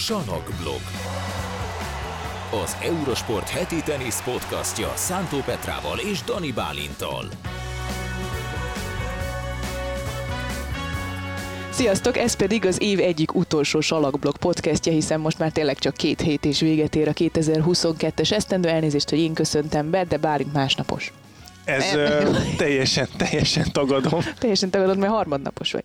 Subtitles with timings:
[0.00, 0.80] Sanokblog.
[2.62, 7.24] Az Eurosport heti tenisz podcastja Szántó Petrával és Dani Bálintal.
[11.70, 16.20] Sziasztok, ez pedig az év egyik utolsó salakblog podcastja, hiszen most már tényleg csak két
[16.20, 18.68] hét és véget ér a 2022-es esztendő.
[18.68, 21.12] Elnézést, hogy én köszöntem be, de Bálint másnapos.
[21.64, 24.20] Ez ö, teljesen, teljesen tagadom.
[24.38, 25.82] Teljesen tagadod, mert harmadnapos vagy.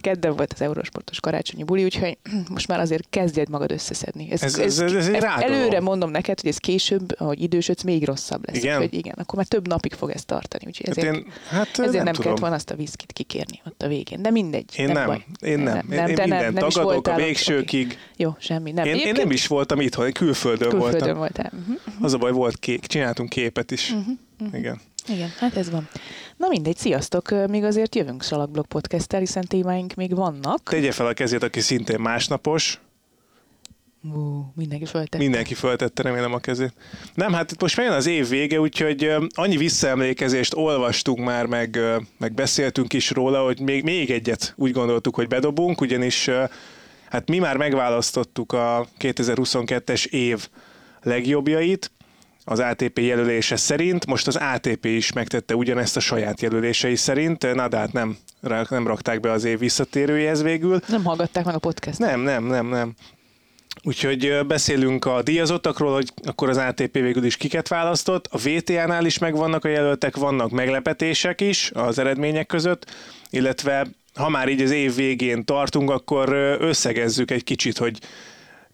[0.00, 2.18] Kedden volt az Eurosportos karácsonyi buli, úgyhogy
[2.50, 4.28] most már azért kezdjed magad összeszedni.
[4.30, 5.52] Ez- ez- ez- ez egy rágalom.
[5.58, 8.56] előre mondom neked, hogy ez később, ahogy idősödsz, még rosszabb lesz.
[8.62, 8.78] Igen?
[8.78, 10.64] Hogy igen, akkor már több napig fog ez tartani.
[10.66, 12.22] Úgyhogy Hát ezért, én, hát ezért nem, nem, tudom.
[12.22, 14.22] kellett volna azt a viszkit kikérni ott a végén.
[14.22, 14.72] De mindegy.
[14.76, 15.24] Én nem, baj.
[15.40, 15.90] én nem.
[15.92, 17.86] Én, én te mindent nem tagadok a végsőkig.
[17.86, 17.96] oké.
[18.16, 18.70] Jó, semmi.
[18.72, 18.84] Nem.
[18.86, 21.16] Én, én nem is voltam itthon, én külföldön, külföldön voltam.
[21.16, 21.52] voltál.
[21.60, 21.76] Uh-huh.
[22.00, 23.90] Az a baj, volt kék, csináltunk képet is.
[24.38, 24.80] Mhm, Igen.
[25.08, 25.88] Igen, hát ez van.
[26.36, 27.48] Na mindegy, sziasztok!
[27.48, 30.62] Még azért jövünk Salakblog podcast hiszen témáink még vannak.
[30.62, 32.80] Tegye fel a kezét, aki szintén másnapos.
[34.14, 35.20] Ú, mindenki föltett.
[35.20, 36.72] Mindenki föltette, remélem a kezét.
[37.14, 41.78] Nem, hát itt most megjön az év vége, úgyhogy annyi visszaemlékezést olvastunk már, meg,
[42.18, 46.30] meg beszéltünk is róla, hogy még, még egyet úgy gondoltuk, hogy bedobunk, ugyanis
[47.08, 50.48] hát mi már megválasztottuk a 2022-es év
[51.02, 51.92] legjobbjait,
[52.44, 54.06] az ATP jelölése szerint.
[54.06, 57.54] Most az ATP is megtette ugyanezt a saját jelölései szerint.
[57.54, 58.16] Nadát nem,
[58.68, 60.80] nem rakták be az év visszatérőjehez végül.
[60.88, 61.98] Nem hallgatták meg a podcast.
[61.98, 62.94] Nem, nem, nem, nem.
[63.82, 68.28] Úgyhogy beszélünk a díjazottakról, hogy akkor az ATP végül is kiket választott.
[68.30, 72.94] A VTA-nál is megvannak a jelöltek, vannak meglepetések is az eredmények között,
[73.30, 76.28] illetve ha már így az év végén tartunk, akkor
[76.60, 77.98] összegezzük egy kicsit, hogy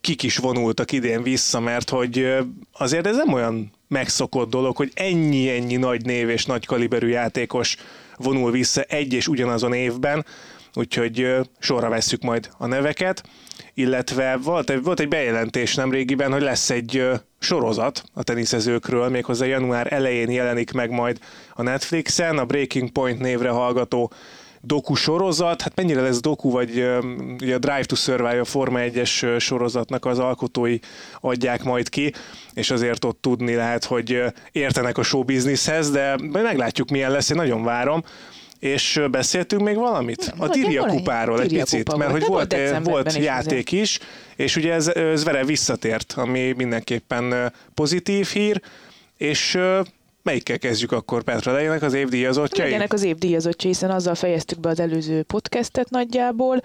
[0.01, 2.37] kik is vonultak idén vissza, mert hogy
[2.73, 7.77] azért ez nem olyan megszokott dolog, hogy ennyi-ennyi nagy név és nagy kaliberű játékos
[8.17, 10.25] vonul vissza egy és ugyanazon évben,
[10.75, 13.23] úgyhogy sorra vesszük majd a neveket,
[13.75, 19.93] illetve volt egy, volt egy bejelentés nemrégiben, hogy lesz egy sorozat a teniszezőkről, méghozzá január
[19.93, 21.19] elején jelenik meg majd
[21.55, 24.13] a Netflixen, a Breaking Point névre hallgató
[24.61, 26.71] doku sorozat, hát mennyire lesz doku, vagy
[27.41, 30.79] ugye a Drive to Survive a Forma 1-es ö, sorozatnak az alkotói
[31.21, 32.13] adják majd ki,
[32.55, 34.23] és azért ott tudni lehet, hogy
[34.53, 38.03] értenek a show businesshez, de meglátjuk milyen lesz, én nagyon várom.
[38.59, 40.21] És beszéltünk még valamit?
[40.21, 40.97] A nagyjából Tiria ennyi.
[40.97, 43.99] kupáról egy picit, kupa mert hogy De volt, volt volt, játék is,
[44.37, 48.61] és ugye ez, ez vele visszatért, ami mindenképpen pozitív hír,
[49.17, 49.59] és
[50.23, 51.53] melyikkel kezdjük akkor Petra?
[51.53, 52.67] Legyenek az évdíjazottjai?
[52.67, 56.63] Legyenek az év díjazottja, hiszen azzal fejeztük be az előző podcastet nagyjából.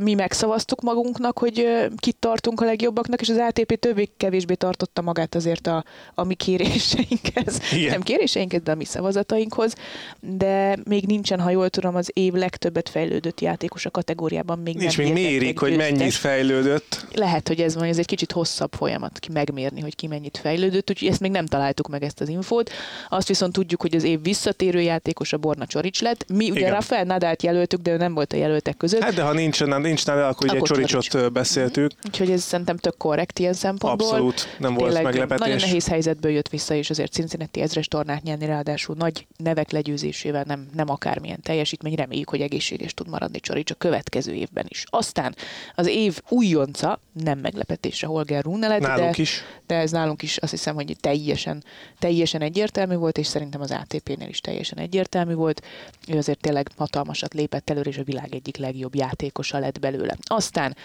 [0.00, 5.66] Mi megszavaztuk magunknak, hogy kit tartunk a legjobbaknak, és az ATP többé-kevésbé tartotta magát azért
[5.66, 5.84] a,
[6.14, 7.60] a mi kéréseinkhez.
[7.72, 7.90] Igen.
[7.90, 9.74] Nem kéréseinkhez, de a mi szavazatainkhoz.
[10.20, 14.58] De még nincsen, ha jól tudom, az év legtöbbet fejlődött játékos a kategóriában.
[14.58, 17.06] Még És nem még mérik, hogy mennyit fejlődött.
[17.14, 20.90] Lehet, hogy ez van, ez egy kicsit hosszabb folyamat ki megmérni, hogy ki mennyit fejlődött,
[20.90, 22.70] úgyhogy ezt még nem találtuk meg ezt az infót.
[23.08, 26.24] Azt viszont tudjuk, hogy az év visszatérő játékos a Borna Csorics lett.
[26.32, 26.72] Mi ugye Igen.
[26.72, 29.02] Rafael Nadát jelöltük, de ő nem volt a jelöltek között.
[29.02, 31.30] Hát de ha nincs, nem, nincs neve, akkor ugye Akkor Csoricsot Csorics.
[31.30, 31.90] beszéltük.
[32.06, 34.08] Úgyhogy ez szerintem tök korrekt ilyen szempontból.
[34.08, 35.46] Abszolút nem volt Tényleg meglepetés.
[35.46, 40.44] Nagyon nehéz helyzetből jött vissza, és azért Cincinnati ezres tornát nyerni, ráadásul nagy nevek legyőzésével
[40.46, 41.94] nem, nem akármilyen teljesítmény.
[41.94, 44.84] Reméljük, hogy egészséges tud maradni Csorics a következő évben is.
[44.86, 45.34] Aztán
[45.74, 49.42] az év újonca, nem meglepetésre Holger Rune lett, Nálunk de, is.
[49.66, 51.64] de ez nálunk is azt hiszem, hogy teljesen,
[51.98, 55.62] teljesen egyértelmű volt, és szerintem az ATP-nél is teljesen egyértelmű volt.
[56.08, 60.16] Ő azért tényleg hatalmasat lépett előre, és a világ egyik legjobb játékosa lett belőle.
[60.22, 60.76] Aztán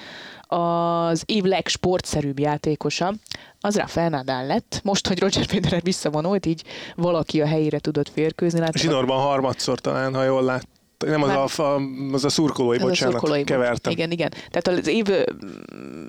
[0.47, 3.13] az év legsportszerűbb játékosa,
[3.59, 4.79] az Rafael Nadal lett.
[4.84, 6.63] Most, hogy Roger Federer visszavonult, így
[6.95, 8.59] valaki a helyére tudott férkőzni.
[8.59, 10.68] Láttam, Zsinórban harmadszor talán, ha jól lát.
[11.06, 13.50] Nem az a, a, az a szurkolói, Ez a bocsánat, szurkolói volt.
[13.50, 13.92] kevertem.
[13.92, 14.32] Igen, igen.
[14.50, 15.06] Tehát az év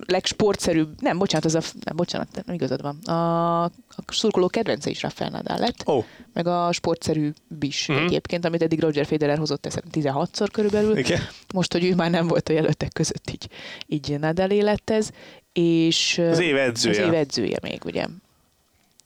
[0.07, 2.99] legsportszerűbb, nem, bocsánat, az a, nem, bocsánat, nem igazad van.
[3.17, 3.71] A, a
[4.07, 7.31] szurkoló kedvence is Rafael Nadal lett, Ó, meg a sportszerű
[7.61, 7.99] is Mhm.
[8.05, 10.97] egyébként, amit eddig Roger Federer hozott, ezt 16-szor körülbelül.
[10.97, 11.21] igen.
[11.55, 13.49] Most, hogy ő már nem volt a jelöltek között, így,
[13.87, 15.11] így Nadalé lett ez.
[15.53, 17.01] És Az év edzője.
[17.03, 18.07] Az év edzője még, ugye.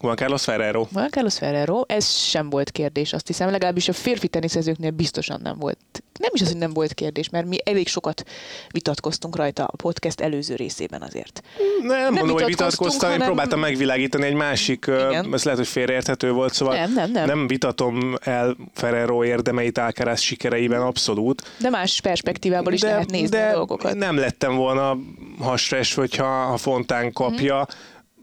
[0.00, 0.86] Juan Carlos Ferrero.
[0.92, 5.56] Juan Carlos Ferrero, ez sem volt kérdés, azt hiszem, legalábbis a férfi teniszezőknél biztosan nem
[5.58, 5.78] volt.
[6.18, 8.24] Nem is az, hogy nem volt kérdés, mert mi elég sokat
[8.70, 11.42] vitatkoztunk rajta a podcast előző részében azért.
[11.82, 15.32] Nem, nem mondom, hogy vitatkoztam, én hanem- próbáltam megvilágítani egy másik, Igen.
[15.32, 17.26] ez lehet, hogy félreérthető volt, szóval Nem, nem, nem.
[17.26, 21.42] nem vitatom el Ferrero érdemeit Alcaraz sikereiben abszolút.
[21.58, 23.94] De más perspektívából is lehet nézni de a dolgokat.
[23.94, 24.96] nem lettem volna
[25.40, 27.66] hasra esve, hogyha ha Fontán kapja.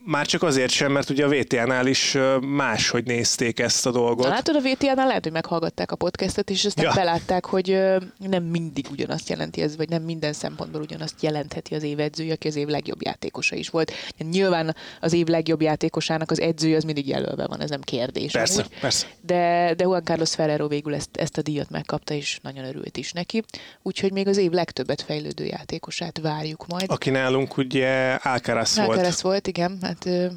[0.03, 4.25] Már csak azért sem, mert ugye a VTA-nál is máshogy nézték ezt a dolgot.
[4.25, 6.91] Na, látod, a VTA-nál lehet, hogy meghallgatták a podcastet, és aztán ja.
[6.93, 7.79] belátták, hogy
[8.17, 12.47] nem mindig ugyanazt jelenti ez, vagy nem minden szempontból ugyanazt jelentheti az év edzője, aki
[12.47, 13.91] az év legjobb játékosa is volt.
[14.31, 18.31] Nyilván az év legjobb játékosának az edzője az mindig jelölve van, ez nem kérdés.
[18.31, 18.79] Persze, amúgy.
[18.79, 19.05] persze.
[19.21, 23.11] De, de Juan Carlos Ferrero végül ezt, ezt a díjat megkapta, és nagyon örült is
[23.11, 23.43] neki.
[23.81, 26.85] Úgyhogy még az év legtöbbet fejlődő játékosát várjuk majd.
[26.87, 28.89] Aki nálunk ugye Alcaraz volt.
[28.89, 29.90] Alcaraz volt, igen.
[29.91, 30.31] Hát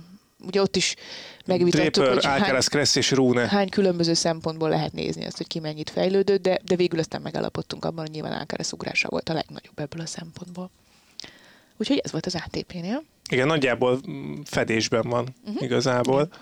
[0.47, 0.95] ugye ott is
[1.47, 3.49] megvitattuk, Draper, hogy Alcaraz, Kressz és Rune.
[3.49, 7.85] hány különböző szempontból lehet nézni ezt, hogy ki mennyit fejlődött, de, de végül aztán megállapodtunk
[7.85, 10.71] abban, hogy nyilván Alcaraz ugrása volt a legnagyobb ebből a szempontból.
[11.77, 13.03] Úgyhogy ez volt az ATP-nél.
[13.31, 14.01] Igen, nagyjából
[14.45, 15.63] fedésben van uh-huh.
[15.63, 16.21] igazából.
[16.21, 16.39] Igen.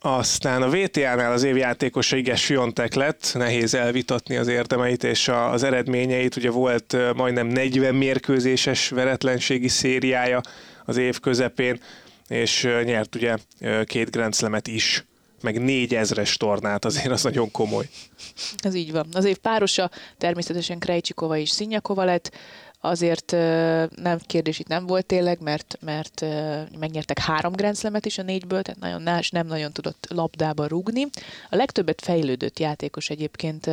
[0.00, 6.36] Aztán a VTA-nál az évjátékosa Iges Fiontek lett, nehéz elvitatni az érdemeit és az eredményeit.
[6.36, 10.40] Ugye volt majdnem 40 mérkőzéses veretlenségi szériája
[10.84, 11.80] az év közepén,
[12.28, 13.36] és nyert ugye
[13.84, 14.34] két Grand
[14.64, 15.04] is
[15.40, 17.88] meg négyezres tornát, azért az nagyon komoly.
[18.56, 19.06] Ez így van.
[19.12, 22.32] Az év párosa természetesen Krejcsikova és Szinyakova lett,
[22.80, 23.30] azért
[23.96, 26.24] nem kérdés itt nem volt tényleg, mert, mert
[26.78, 31.06] megnyertek három grenzlemet is a négyből, tehát nagyon nás nem nagyon tudott labdába rúgni.
[31.50, 33.66] A legtöbbet fejlődött játékos egyébként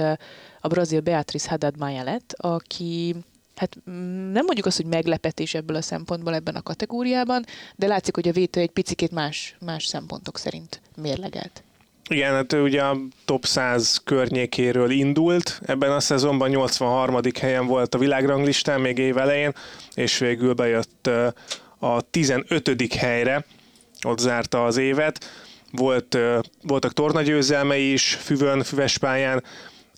[0.59, 3.15] a brazil Beatriz Haddad Maia lett, aki
[3.55, 7.43] hát mm, nem mondjuk azt, hogy meglepetés ebből a szempontból ebben a kategóriában,
[7.75, 11.63] de látszik, hogy a vétő egy picit más, más szempontok szerint mérlegelt.
[12.09, 17.19] Igen, hát ő ugye a top 100 környékéről indult, ebben a szezonban 83.
[17.39, 19.53] helyen volt a világranglistán még év elején,
[19.93, 21.09] és végül bejött
[21.79, 22.93] a 15.
[22.93, 23.45] helyre,
[24.03, 25.25] ott zárta az évet.
[25.71, 26.17] Volt,
[26.61, 29.43] voltak tornagyőzelmei is, füvön, füves pályán,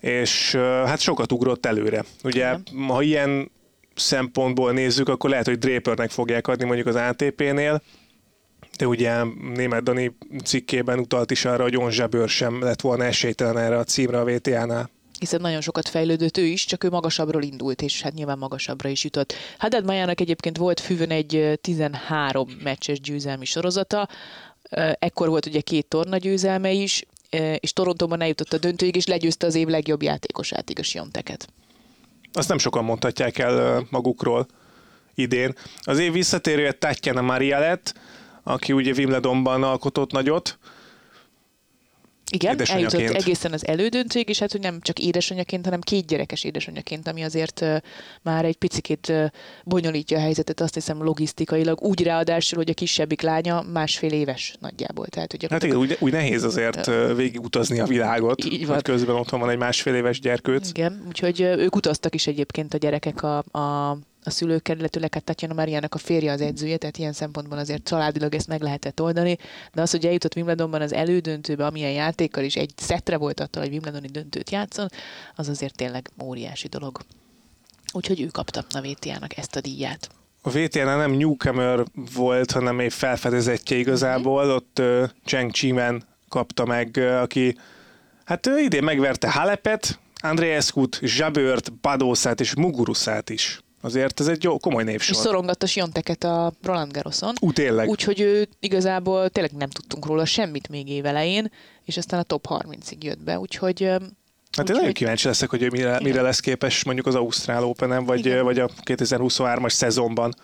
[0.06, 0.54] és
[0.84, 2.04] hát sokat ugrott előre.
[2.24, 2.86] Ugye, Igen.
[2.86, 3.50] ha ilyen
[3.94, 7.82] szempontból nézzük, akkor lehet, hogy Drapernek fogják adni mondjuk az ATP-nél,
[8.78, 9.24] de ugye
[9.54, 14.20] német Dani cikkében utalt is arra, hogy Onzsabőr sem lett volna esélytelen erre a címre
[14.20, 18.38] a VTA-nál hiszen nagyon sokat fejlődött ő is, csak ő magasabbról indult, és hát nyilván
[18.38, 19.34] magasabbra is jutott.
[19.58, 24.08] Haddad Majának egyébként volt fűvön egy 13 meccses győzelmi sorozata,
[24.98, 27.02] ekkor volt ugye két torna győzelme is,
[27.58, 31.48] és Torontóban eljutott a döntőig, és legyőzte az év legjobb játékosát, igaz Jonteket.
[32.32, 34.46] Azt nem sokan mondhatják el magukról
[35.14, 35.54] idén.
[35.80, 37.94] Az év visszatérője Tatjana Maria lett,
[38.42, 40.58] aki ugye Wimbledonban alkotott nagyot,
[42.32, 47.08] igen, eljutott egészen az elődöntőig, és hát, hogy nem csak édesanyjaként, hanem két gyerekes édesanyjaként,
[47.08, 47.76] ami azért uh,
[48.22, 49.24] már egy picit uh,
[49.64, 55.06] bonyolítja a helyzetet, azt hiszem logisztikailag, úgy ráadásul, hogy a kisebbik lánya másfél éves nagyjából.
[55.06, 58.80] Tehát, hogy hát igen, úgy, úgy nehéz azért uh, végigutazni a világot, így van.
[58.82, 60.68] közben otthon van egy másfél éves gyerkőc.
[60.68, 65.54] Igen, úgyhogy ők utaztak is egyébként a gyerekek a, a a szülőkkel, illetőleg hát Tatjana
[65.54, 69.36] Mariának a férje az edzője, tehát ilyen szempontból azért családilag ezt meg lehetett oldani,
[69.74, 73.72] de az, hogy eljutott Wimbledonban az elődöntőbe, amilyen játékkal is egy szetre volt attól, hogy
[73.72, 74.88] Wimbledoni döntőt játszon,
[75.34, 77.00] az azért tényleg óriási dolog.
[77.92, 80.08] Úgyhogy ő kapta a VTA-nak ezt a díját.
[80.42, 81.84] A vta nem newcomer
[82.14, 84.54] volt, hanem egy felfedezetje igazából, mm-hmm.
[84.54, 87.56] ott uh, Cheng Chimen kapta meg, uh, aki
[88.24, 93.60] hát ő idén megverte Halepet, Andreeskut, Zsabört, Badószát és Mugurusát is.
[93.80, 95.14] Azért ez egy jó, komoly névsor.
[95.14, 97.34] És szorongatta Sionteket a Roland Garroson.
[97.40, 97.88] Ú, tényleg.
[97.88, 101.50] Úgyhogy ő igazából tényleg nem tudtunk róla semmit még évelején,
[101.84, 103.90] és aztán a top 30-ig jött be, úgyhogy
[104.56, 108.04] Hát én nagyon kíváncsi leszek, hogy ő mire, mire lesz képes mondjuk az Ausztrál open
[108.04, 110.34] vagy, vagy a 2023-as szezonban.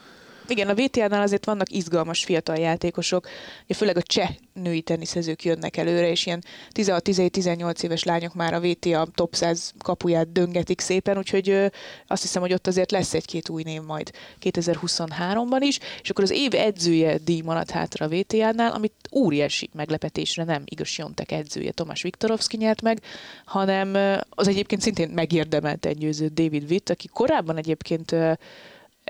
[0.49, 3.29] Igen, a VTA-nál azért vannak izgalmas fiatal játékosok,
[3.65, 8.61] ugye főleg a cseh női teniszezők jönnek előre, és ilyen 16-17-18 éves lányok már a
[8.61, 11.71] VTA top 100 kapuját döngetik szépen, úgyhogy
[12.07, 14.11] azt hiszem, hogy ott azért lesz egy-két új név majd
[14.43, 20.45] 2023-ban is, és akkor az év edzője díj maradt hátra a VTA-nál, amit óriási meglepetésre
[20.45, 23.03] nem igaz Jontek edzője Tomás Viktorovski nyert meg,
[23.45, 28.15] hanem az egyébként szintén megérdemelt egy győző David Witt, aki korábban egyébként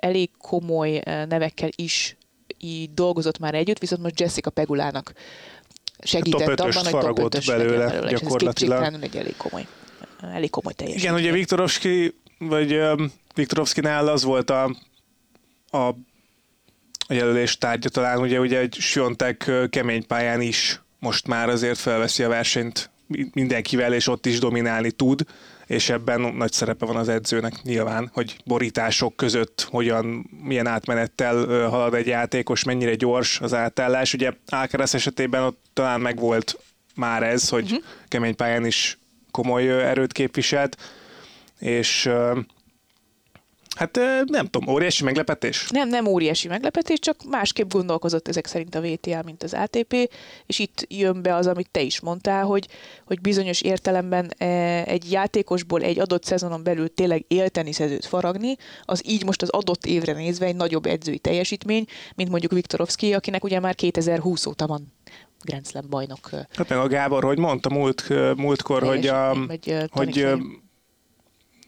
[0.02, 2.16] elég komoly eh, nevekkel is
[2.58, 5.12] így dolgozott már együtt, viszont most Jessica Pegulának
[5.98, 8.82] segített abban, hogy top 5 belőle, belőle gyakorlatilag.
[8.82, 9.66] Ez egy elég komoly,
[10.20, 11.12] elég komoly teljesítmény.
[11.12, 14.76] Igen, ugye Viktorovski, vagy um, Viktorovskinál az volt a,
[15.70, 15.94] a, a
[17.08, 22.28] jelölés tárgya talán, ugye, ugye egy Siontek kemény pályán is most már azért felveszi a
[22.28, 22.90] versenyt
[23.32, 25.24] mindenkivel, és ott is dominálni tud
[25.72, 31.94] és ebben nagy szerepe van az edzőnek nyilván, hogy borítások között hogyan, milyen átmenettel halad
[31.94, 34.14] egy játékos, mennyire gyors az átállás.
[34.14, 36.58] Ugye Alcaraz esetében ott talán megvolt
[36.94, 37.82] már ez, hogy uh-huh.
[38.08, 38.98] kemény pályán is
[39.30, 40.76] komoly erőt képviselt,
[41.58, 42.10] és
[43.82, 45.68] Hát nem tudom, óriási meglepetés?
[45.70, 50.10] Nem, nem óriási meglepetés, csak másképp gondolkozott ezek szerint a VTA, mint az ATP,
[50.46, 52.68] és itt jön be az, amit te is mondtál, hogy,
[53.06, 54.34] hogy bizonyos értelemben
[54.86, 59.86] egy játékosból egy adott szezonon belül tényleg élteni szezőt faragni, az így most az adott
[59.86, 61.84] évre nézve egy nagyobb edzői teljesítmény,
[62.14, 64.92] mint mondjuk Viktorovski, akinek ugye már 2020 óta van
[65.44, 66.30] Grand Slam bajnok.
[66.30, 70.26] Hát meg a Gábor, hogy mondta múlt, múltkor, hogy, a, vagy, hogy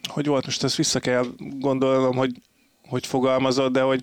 [0.08, 2.40] hogy volt, most ezt vissza kell gondolnom, hogy
[2.88, 4.02] hogy fogalmazott, de hogy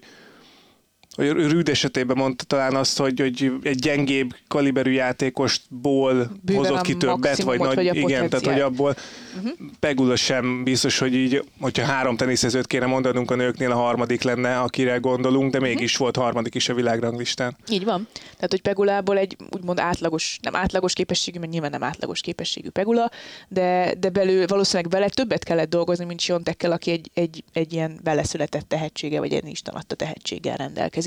[1.15, 6.97] hogy Rüd esetében mondta talán azt, hogy, hogy egy gyengébb kaliberű játékosból Bőven hozott ki
[6.97, 8.95] többet, vagy, nagy, vagy igen, tehát hogy abból
[9.37, 9.51] uh-huh.
[9.79, 14.59] Pegula sem biztos, hogy így, hogyha három teniszezőt kéne mondanunk a nőknél, a harmadik lenne,
[14.59, 15.67] akire gondolunk, de mhm.
[15.67, 15.99] mégis uh-huh.
[15.99, 17.57] volt harmadik is a világranglistán.
[17.69, 18.07] Így van.
[18.13, 23.09] Tehát, hogy Pegulából egy úgymond átlagos, nem átlagos képességű, mert nyilván nem átlagos képességű Pegula,
[23.47, 27.99] de, de belül valószínűleg vele többet kellett dolgozni, mint Siontekkel, aki egy, egy, egy ilyen
[28.03, 31.00] beleszületett tehetsége, vagy egy Isten adta tehetséggel rendelkezik.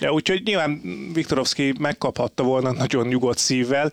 [0.00, 0.80] Ja, úgyhogy nyilván
[1.12, 3.92] Viktorovski megkaphatta volna nagyon nyugodt szívvel,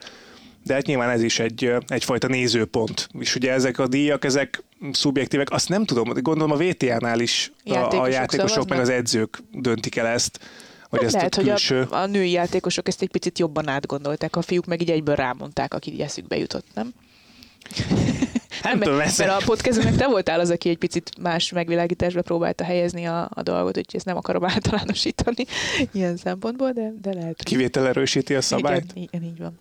[0.64, 3.10] de hát nyilván ez is egy, egyfajta nézőpont.
[3.20, 8.00] És ugye ezek a díjak, ezek szubjektívek, azt nem tudom, gondolom a VTA-nál is játékosok,
[8.00, 10.40] a, a játékosok meg az edzők döntik el ezt.
[10.90, 11.78] Hogy hát ezt lehet, külső...
[11.78, 15.16] hogy a, a női játékosok ezt egy picit jobban átgondolták, a fiúk meg így egyből
[15.16, 16.94] rámondták, aki eszükbe jutott, nem?
[18.64, 22.64] Nem, tudom, mert, mert a podcastünknek te voltál az, aki egy picit más megvilágításba próbálta
[22.64, 25.46] helyezni a, a dolgot, úgyhogy ezt nem akarom általánosítani
[25.92, 27.44] ilyen szempontból, de, de lehet.
[27.44, 28.92] Kivétel erősíti a szabályt.
[28.94, 29.60] Igen, igen, így van.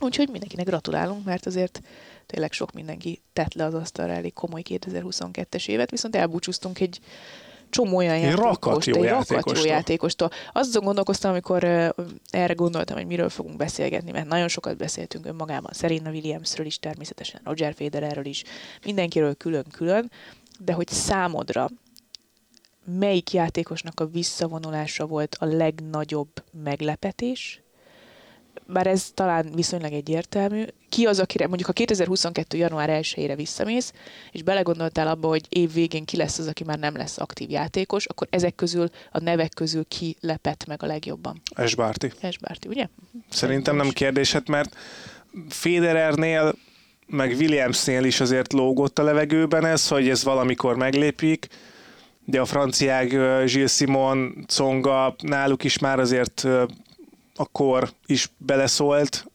[0.00, 1.80] Úgyhogy mindenkinek gratulálunk, mert azért
[2.26, 7.00] tényleg sok mindenki tett le az asztalra elég komoly 2022-es évet, viszont elbúcsúztunk egy
[7.70, 10.30] csomó olyan játékost, rakat jó, egy rakat játékostól.
[10.52, 11.64] Azon gondolkoztam, amikor
[12.30, 15.72] erre gondoltam, hogy miről fogunk beszélgetni, mert nagyon sokat beszéltünk önmagában.
[15.72, 18.42] Serena Williamsről is, természetesen Roger Federerről is,
[18.84, 20.10] mindenkiről külön-külön,
[20.58, 21.68] de hogy számodra
[22.98, 26.30] melyik játékosnak a visszavonulása volt a legnagyobb
[26.62, 27.63] meglepetés,
[28.66, 32.56] bár ez talán viszonylag egyértelmű, ki az, akire mondjuk a 2022.
[32.56, 33.92] január 1-ére visszamész,
[34.32, 38.06] és belegondoltál abba, hogy év végén ki lesz az, aki már nem lesz aktív játékos,
[38.06, 41.42] akkor ezek közül, a nevek közül ki lepett meg a legjobban?
[41.54, 42.12] Esbárti.
[42.20, 42.86] Esbárti, ugye?
[43.30, 44.76] Szerintem nem kérdésed, mert
[45.48, 46.54] Federernél
[47.06, 51.46] meg Williamsnél is azért lógott a levegőben ez, hogy ez valamikor meglépik,
[52.24, 53.08] de a franciák
[53.44, 56.46] Gilles Simon, Conga, náluk is már azért
[57.34, 59.26] a kor is beleszólt,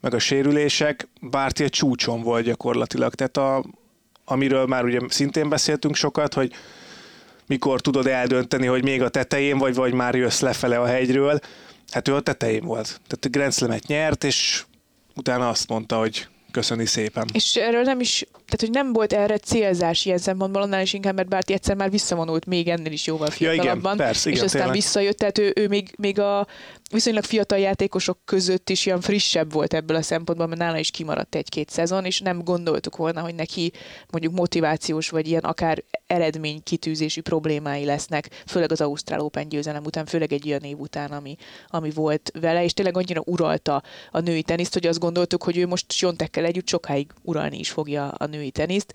[0.00, 3.14] meg a sérülések, Bárti egy csúcson volt gyakorlatilag.
[3.14, 3.64] Tehát a,
[4.24, 6.52] amiről már ugye szintén beszéltünk sokat, hogy
[7.46, 11.38] mikor tudod eldönteni, hogy még a tetején vagy, vagy már jössz lefele a hegyről.
[11.90, 12.86] Hát ő a tetején volt.
[12.86, 14.64] Tehát Grand Slam-et nyert, és
[15.14, 17.28] utána azt mondta, hogy köszöni szépen.
[17.32, 21.14] És erről nem is, tehát hogy nem volt erre célzás ilyen szempontból, annál is inkább,
[21.14, 23.74] mert Bárti egyszer már visszavonult még ennél is jóval fiatalabban.
[23.74, 24.80] Ja, igen, persze, igen, és aztán tényleg.
[24.80, 26.46] visszajött, tehát ő, ő még, még a
[26.90, 31.34] viszonylag fiatal játékosok között is ilyen frissebb volt ebből a szempontból, mert nála is kimaradt
[31.34, 33.72] egy-két szezon, és nem gondoltuk volna, hogy neki
[34.10, 40.06] mondjuk motivációs vagy ilyen akár eredmény kitűzési problémái lesznek, főleg az Ausztrál Open győzelem után,
[40.06, 41.36] főleg egy olyan év után, ami,
[41.68, 45.66] ami volt vele, és tényleg annyira uralta a női teniszt, hogy azt gondoltuk, hogy ő
[45.66, 48.94] most Siontekkel együtt sokáig uralni is fogja a női teniszt,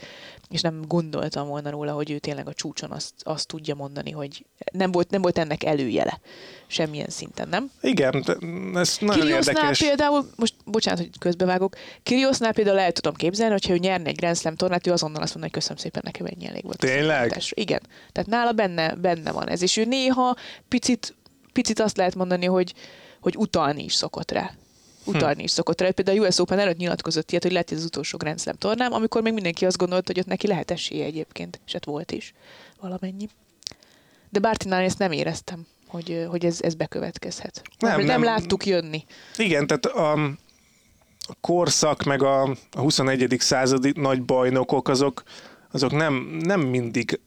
[0.50, 4.46] és nem gondoltam volna róla, hogy ő tényleg a csúcson azt, azt tudja mondani, hogy
[4.72, 6.20] nem volt, nem volt ennek előjele
[6.75, 7.72] semmilyen szinten, nem?
[7.82, 8.15] Igen,
[8.75, 9.79] ez nagyon Kiriosznál érdekes.
[9.79, 14.38] például, most bocsánat, hogy közbevágok, Kiriosznál például el tudom képzelni, hogyha ő nyerne egy Grand
[14.38, 16.77] Slam tornát, ő azonnal azt mondja, hogy köszönöm szépen, nekem ennyi elég volt.
[16.77, 17.38] Tényleg?
[17.50, 17.82] Igen.
[18.12, 20.36] Tehát nála benne, benne van ez, és ő néha
[20.67, 21.15] picit,
[21.53, 22.74] picit azt lehet mondani, hogy,
[23.20, 24.51] hogy utalni is szokott rá
[25.05, 25.44] utalni hm.
[25.44, 25.89] is szokott rá.
[25.89, 29.22] Például a US Open előtt nyilatkozott ilyet, hogy lehet az utolsó Grand Slam tornám, amikor
[29.22, 32.34] még mindenki azt gondolta, hogy ott neki lehet esélye egyébként, és hát volt is
[32.79, 33.29] valamennyi.
[34.29, 37.62] De Bártinál ezt nem éreztem hogy, hogy ez, ez bekövetkezhet.
[37.80, 39.04] Nem, nem, nem láttuk jönni.
[39.38, 40.12] Igen, tehát a,
[41.27, 43.36] a korszak, meg a, a 21.
[43.39, 45.24] századi nagy bajnokok, azok,
[45.72, 47.20] azok nem, nem mindig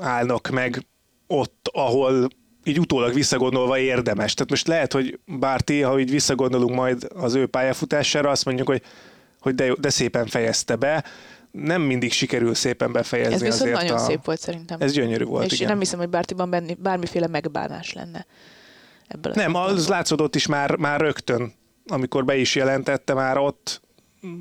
[0.00, 0.86] állnak meg
[1.26, 2.28] ott, ahol
[2.64, 4.34] így utólag visszagondolva érdemes.
[4.34, 8.82] Tehát most lehet, hogy Bárti, ha így visszagondolunk majd az ő pályafutására, azt mondjuk, hogy,
[9.40, 11.04] hogy de, de szépen fejezte be,
[11.62, 13.98] nem mindig sikerül szépen befejezni Ez viszont azért nagyon a...
[13.98, 14.80] szép volt szerintem.
[14.80, 15.62] Ez gyönyörű volt, És igen.
[15.62, 18.26] én nem hiszem, hogy Bártiban benni, bármiféle megbánás lenne.
[19.08, 21.52] Ebből nem, az látszódott is már, már rögtön,
[21.86, 23.80] amikor be is jelentette már ott,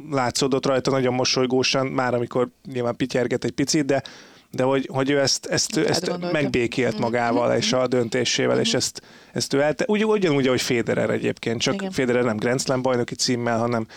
[0.09, 4.03] látszódott rajta nagyon mosolygósan, már amikor nyilván pityerget egy picit, de
[4.51, 6.99] de hogy, hogy ő ezt, ezt, ezt, ezt megbékélt mm.
[6.99, 9.01] magával és a döntésével, és ezt,
[9.33, 11.91] ezt ő elte, ugy, ugyanúgy, ahogy Federer egyébként, csak Igen.
[11.91, 13.87] Federer nem Grand Slam bajnoki címmel, hanem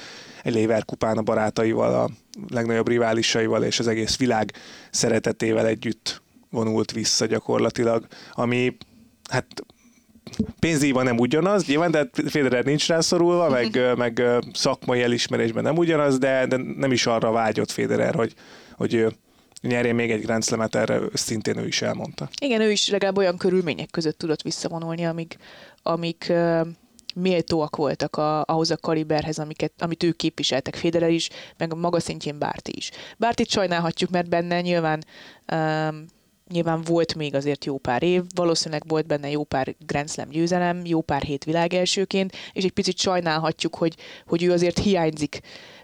[0.43, 2.09] egy Lever kupán a barátaival, a
[2.49, 4.53] legnagyobb riválisaival és az egész világ
[4.91, 8.77] szeretetével együtt vonult vissza gyakorlatilag, ami
[9.31, 9.47] hát
[10.59, 16.47] pénzíva nem ugyanaz, nyilván, de Federer nincs rászorulva, meg, meg szakmai elismerésben nem ugyanaz, de,
[16.47, 18.35] de nem is arra vágyott Federer, hogy,
[18.77, 19.07] hogy
[19.61, 22.29] nyerjen még egy Grand Slam-et, erre szintén ő is elmondta.
[22.41, 25.37] Igen, ő is legalább olyan körülmények között tudott visszavonulni, amik,
[25.83, 26.33] amik
[27.15, 32.01] méltóak voltak a, ahhoz a kaliberhez, amiket, amit ők képviseltek, Federer is, meg a maga
[32.01, 32.91] szintjén Bárti is.
[33.17, 35.05] Bártit sajnálhatjuk, mert benne nyilván
[35.53, 36.07] um,
[36.51, 40.85] nyilván volt még azért jó pár év, valószínűleg volt benne jó pár Grand Slam győzelem,
[40.85, 45.41] jó pár hét világelsőként, és egy picit sajnálhatjuk, hogy, hogy ő azért hiányzik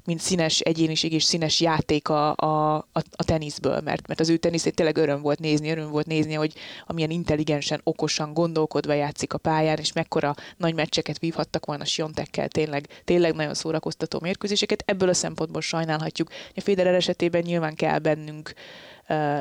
[0.06, 4.36] mint színes egyéniség és színes játék a, a, a, a teniszből, mert, mert az ő
[4.36, 6.52] teniszét tényleg öröm volt nézni, öröm volt nézni, hogy
[6.86, 13.02] amilyen intelligensen, okosan, gondolkodva játszik a pályán, és mekkora nagy meccseket vívhattak volna Siontekkel, tényleg,
[13.04, 14.82] tényleg nagyon szórakoztató mérkőzéseket.
[14.86, 16.30] Ebből a szempontból sajnálhatjuk.
[16.54, 18.54] A Federer esetében nyilván kell bennünk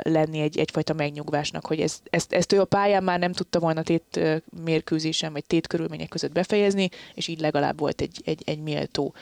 [0.01, 3.81] lenni egy, egyfajta megnyugvásnak, hogy ezt, ezt, ezt ő a pályán már nem tudta volna
[3.81, 4.19] tét
[4.63, 9.13] mérkőzésen, vagy tét körülmények között befejezni, és így legalább volt egy, egy, egy méltó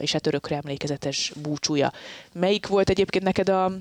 [0.00, 1.92] és hát örökre emlékezetes búcsúja.
[2.32, 3.72] Melyik volt egyébként neked a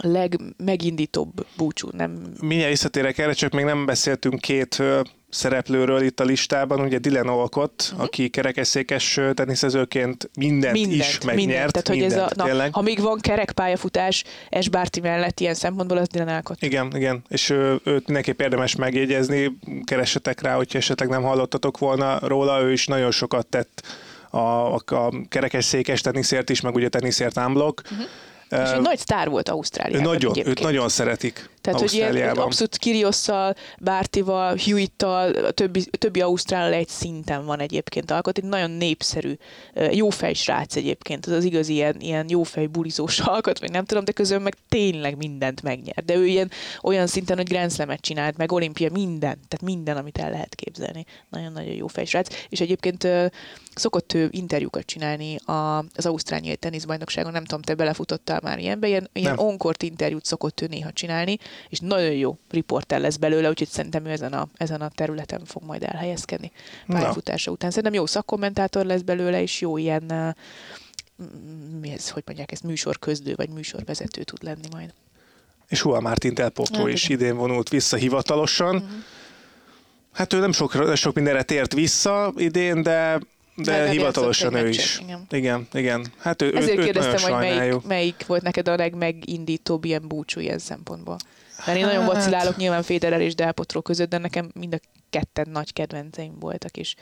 [0.00, 1.88] legmegindítóbb búcsú?
[1.92, 2.32] Nem...
[2.40, 4.82] Mindjárt visszatérek erre, csak még nem beszéltünk két
[5.28, 8.02] szereplőről itt a listában, ugye Dylan Olcott, uh-huh.
[8.02, 11.46] aki kerekesszékes teniszezőként mindent, mindent is megnyert.
[11.46, 11.72] Mindent.
[11.72, 16.08] Tehát, hogy mindent, ez a, na, ha még van kerekpályafutás Esbárti mellett ilyen szempontból, az
[16.08, 16.62] Dylan Olcott.
[16.62, 17.50] Igen, igen, és
[17.84, 23.10] őt mindenképp érdemes megjegyezni, keressetek rá, hogyha esetleg nem hallottatok volna róla, ő is nagyon
[23.10, 23.82] sokat tett
[24.36, 27.80] a, a kerekesszékes teniszért is, meg ugye teniszért ámblok.
[27.84, 28.06] Uh-huh.
[28.50, 30.12] És egy nagy sztár volt Ausztráliában.
[30.12, 30.58] Nagyon, egyébként.
[30.58, 36.72] őt nagyon szeretik Tehát, hogy ilyen abszolút Kiriosszal, Bártival, Hewittal, a többi, a többi Ausztrál
[36.72, 38.38] egy szinten van egyébként alkot.
[38.38, 39.32] Egy nagyon népszerű,
[39.90, 41.26] jófej srác egyébként.
[41.26, 45.16] Az az igazi ilyen, ilyen jófej bulizós alkot, vagy nem tudom, de közben meg tényleg
[45.16, 46.04] mindent megnyer.
[46.04, 46.50] De ő ilyen
[46.82, 51.04] olyan szinten, hogy Grand Slam-et csinált, meg olimpia, minden, tehát minden, amit el lehet képzelni.
[51.30, 52.44] Nagyon-nagyon jó fejsrác.
[52.48, 53.08] És egyébként
[53.74, 55.36] szokott ő interjúkat csinálni
[55.94, 60.66] az Ausztráliai teniszbajnokságon, nem tudom, te belefutottál már ilyenbe, ilyen, ilyen onkort interjút szokott ő
[60.66, 61.38] néha csinálni,
[61.68, 65.62] és nagyon jó riporter lesz belőle, úgyhogy szerintem ő ezen a, ezen a területen fog
[65.62, 66.52] majd elhelyezkedni
[66.86, 67.70] pályafutása után.
[67.70, 70.36] Szerintem jó szakkommentátor lesz belőle, és jó ilyen,
[71.80, 74.92] mi ez, hogy mondják, ez műsorközlő, vagy műsorvezető tud lenni majd.
[75.68, 78.76] És Hua Martin Telpotó hát, is idén vonult vissza hivatalosan.
[78.76, 78.90] Uh-huh.
[80.12, 83.20] Hát ő nem sok, sok mindenre tért vissza idén, de
[83.56, 84.98] de hivatalosan ő is.
[84.98, 85.26] Igen.
[85.30, 86.06] igen, igen.
[86.18, 90.58] Hát ő, Ezért őt kérdeztem, hogy melyik, melyik volt neked a legmegindítóbb ilyen búcsú ilyen
[90.58, 91.16] szempontból.
[91.66, 92.12] Mert én nagyon hát...
[92.12, 94.78] vacilálok nyilván Federer és Del Potro között, de nekem mind a
[95.10, 96.94] ketten nagy kedvenceim voltak, és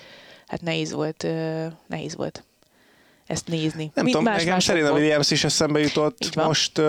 [0.47, 1.27] hát nehéz volt,
[1.87, 2.45] nehéz volt
[3.27, 3.90] ezt nézni.
[3.95, 6.81] Nem Mind tudom, más nekem Serena Williams is eszembe jutott most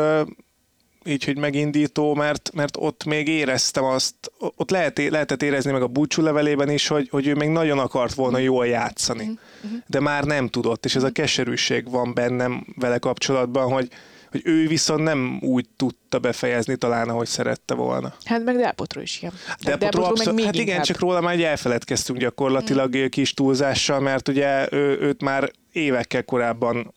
[1.06, 5.88] így, hogy megindító, mert, mert ott még éreztem azt, ott lehet, lehetett érezni meg a
[5.88, 9.80] búcsú levelében is, hogy, hogy ő még nagyon akart volna jól játszani, uh-huh.
[9.88, 13.88] de már nem tudott, és ez a keserűség van bennem vele kapcsolatban, hogy,
[14.32, 18.14] hogy ő viszont nem úgy tudta befejezni talán, ahogy szerette volna.
[18.24, 19.34] Hát meg Delpotro is ilyen.
[19.64, 23.06] Delpotro abszol- meg hát igen, csak róla már elfeledkeztünk gyakorlatilag mm.
[23.06, 26.94] kis túlzással, mert ugye ő, őt már évekkel korábban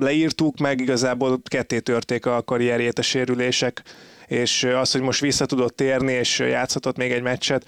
[0.00, 3.82] leírtuk, meg igazából ketté törték a karrierjét a sérülések,
[4.26, 7.64] és az, hogy most vissza tudott térni, és játszhatott még egy meccset,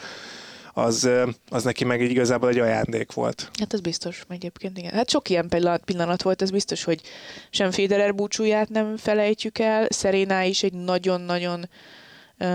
[0.73, 1.09] az,
[1.49, 3.51] az neki meg így igazából egy ajándék volt.
[3.59, 4.93] Hát ez biztos, egyébként igen.
[4.93, 5.49] Hát sok ilyen
[5.85, 7.01] pillanat volt, ez biztos, hogy
[7.51, 11.69] sem Federer búcsúját nem felejtjük el, Szeréná is egy nagyon-nagyon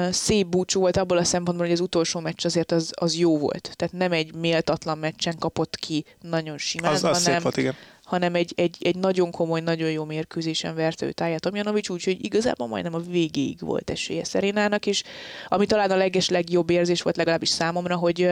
[0.09, 3.71] szép búcsú volt abból a szempontból, hogy az utolsó meccs azért az, az jó volt.
[3.75, 7.75] Tehát nem egy méltatlan meccsen kapott ki nagyon simán, az, az hanem, szép volt, igen
[8.13, 12.67] hanem egy, egy, egy nagyon komoly, nagyon jó mérkőzésen verte őt Táját Tomjanovics, úgyhogy igazából
[12.67, 15.03] majdnem a végéig volt esélye Szerénának, és
[15.47, 18.29] ami talán a leges legjobb érzés volt legalábbis számomra, hogy,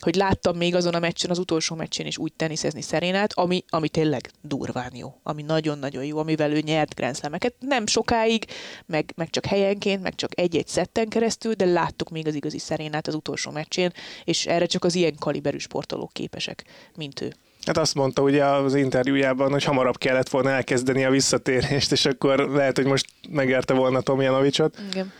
[0.00, 3.88] hogy láttam még azon a meccsen, az utolsó meccsen is úgy teniszezni Szerénát, ami, ami
[3.88, 7.54] tényleg durván jó, ami nagyon-nagyon jó, amivel ő nyert Grand Slam-eket.
[7.58, 8.44] Nem sokáig,
[8.86, 13.06] meg, meg csak helyenként, meg csak egy-egy szetten keresztül, de láttuk még az igazi Szerénát
[13.06, 13.92] az utolsó meccsén,
[14.24, 17.32] és erre csak az ilyen kaliberű sportolók képesek, mint ő.
[17.66, 22.38] Hát azt mondta ugye az interjújában, hogy hamarabb kellett volna elkezdeni a visszatérést, és akkor
[22.38, 24.78] lehet, hogy most megérte volna Tomjanovicsot.
[24.90, 25.12] Igen.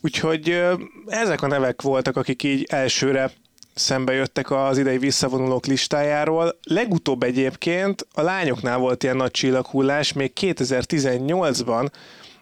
[0.00, 0.62] Úgyhogy
[1.06, 3.30] ezek a nevek voltak, akik így elsőre
[3.74, 6.58] szembe jöttek az idei visszavonulók listájáról.
[6.62, 11.90] Legutóbb egyébként a lányoknál volt ilyen nagy csillaghullás, még 2018-ban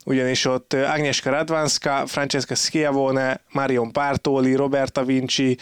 [0.04, 5.56] ugyanis ott Agnieszka Radvanska, Francesca Schiavone, Marion Bartoli, Roberta Vinci,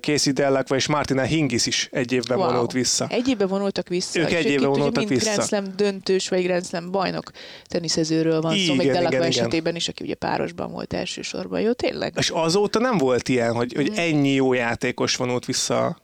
[0.00, 2.46] Casey Dellacqua és Martina Hingis is egy évben wow.
[2.46, 3.06] vonult vissza.
[3.10, 4.20] Egy évben vonultak vissza.
[4.20, 5.30] Ők egy évben vonultak vissza.
[5.30, 7.30] Grand Slam döntős vagy Grand Slam bajnok
[7.66, 11.60] teniszezőről van igen, szó, még Dellacqua esetében is, aki ugye párosban volt elsősorban.
[11.60, 12.14] Jó, tényleg?
[12.16, 13.94] És azóta nem volt ilyen, hogy, hogy mm.
[13.96, 15.96] ennyi jó játékos vonult vissza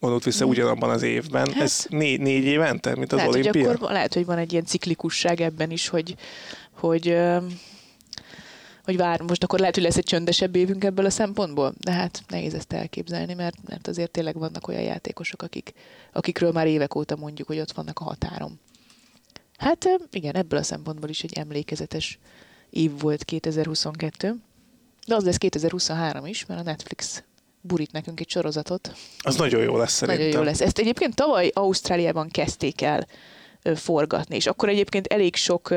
[0.00, 0.48] vonult vissza mm.
[0.48, 1.52] ugyanabban az évben.
[1.52, 3.66] Hát, Ez négy, négy évente, mint az lehet, olimpia?
[3.66, 6.14] Hogy akkor, lehet, hogy van egy ilyen ciklikusság ebben is, hogy,
[6.80, 7.16] hogy
[8.84, 12.22] hogy vár, most akkor lehet, hogy lesz egy csöndesebb évünk ebből a szempontból, de hát
[12.28, 15.72] nehéz ezt elképzelni, mert, mert azért tényleg vannak olyan játékosok, akik,
[16.12, 18.60] akikről már évek óta mondjuk, hogy ott vannak a határon.
[19.56, 22.18] Hát igen, ebből a szempontból is egy emlékezetes
[22.70, 24.34] év volt 2022,
[25.06, 27.22] de az lesz 2023 is, mert a Netflix
[27.60, 28.94] burít nekünk egy sorozatot.
[29.18, 30.24] Az nagyon jó lesz szerintem.
[30.24, 30.60] Nagyon jó lesz.
[30.60, 33.06] Ezt egyébként tavaly Ausztráliában kezdték el
[33.74, 35.74] forgatni, és akkor egyébként elég sok